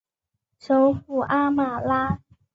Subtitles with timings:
[0.57, 2.19] 首府阿马拉。